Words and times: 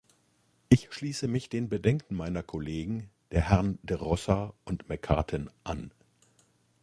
Ich 0.69 0.91
schließe 0.91 1.27
mich 1.27 1.49
den 1.49 1.69
Bedenken 1.69 2.15
meiner 2.15 2.41
Kollegen, 2.41 3.11
der 3.29 3.49
Herrn 3.49 3.77
de 3.83 3.97
Rossa 3.97 4.55
und 4.65 4.89
McCartin, 4.89 5.47
an. 5.63 5.91